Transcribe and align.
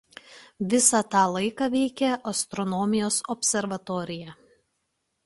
Visą 0.73 1.01
tą 1.15 1.19
laiką 1.35 1.67
veikė 1.75 2.09
Astronomijos 2.31 3.21
observatorija. 3.35 4.35